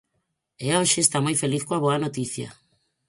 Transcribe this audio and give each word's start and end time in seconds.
E 0.65 0.67
hoxe 0.77 0.99
está 1.01 1.17
moi 1.23 1.35
feliz 1.41 1.63
coa 1.67 1.83
boa 1.85 2.01
noticia. 2.05 2.49